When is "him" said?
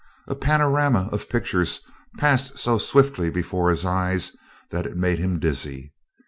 5.19-5.37